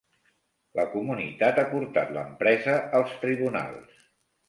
[0.79, 4.05] La comunitat ha portat l'empresa als tribunals.